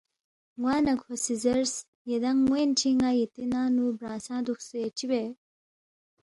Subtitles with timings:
[0.59, 1.73] ن٘وا نہ کھو سی زیرس
[2.11, 5.31] ”یدانگ ن٘وین چی ن٘ا یتی ننگ نُو برانگسہ دُوکسے چِہ بید